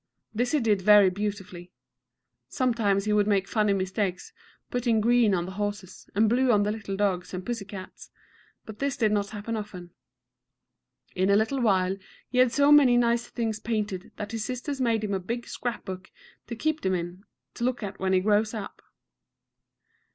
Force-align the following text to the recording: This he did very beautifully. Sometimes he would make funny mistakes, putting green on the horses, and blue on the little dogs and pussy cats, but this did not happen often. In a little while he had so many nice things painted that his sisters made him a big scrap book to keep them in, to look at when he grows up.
This 0.33 0.53
he 0.53 0.59
did 0.59 0.81
very 0.81 1.11
beautifully. 1.11 1.69
Sometimes 2.49 3.05
he 3.05 3.13
would 3.13 3.27
make 3.27 3.47
funny 3.47 3.73
mistakes, 3.73 4.33
putting 4.71 4.99
green 4.99 5.35
on 5.35 5.45
the 5.45 5.51
horses, 5.51 6.09
and 6.15 6.27
blue 6.27 6.51
on 6.51 6.63
the 6.63 6.71
little 6.71 6.95
dogs 6.97 7.35
and 7.35 7.45
pussy 7.45 7.65
cats, 7.65 8.09
but 8.65 8.79
this 8.79 8.97
did 8.97 9.11
not 9.11 9.29
happen 9.29 9.55
often. 9.55 9.91
In 11.15 11.29
a 11.29 11.35
little 11.35 11.61
while 11.61 11.97
he 12.27 12.39
had 12.39 12.51
so 12.51 12.71
many 12.71 12.97
nice 12.97 13.27
things 13.27 13.59
painted 13.59 14.11
that 14.15 14.31
his 14.31 14.43
sisters 14.43 14.81
made 14.81 15.03
him 15.03 15.13
a 15.13 15.19
big 15.19 15.45
scrap 15.45 15.85
book 15.85 16.11
to 16.47 16.55
keep 16.55 16.81
them 16.81 16.95
in, 16.95 17.23
to 17.53 17.63
look 17.63 17.83
at 17.83 17.99
when 17.99 18.11
he 18.13 18.21
grows 18.21 18.55
up. 18.55 18.81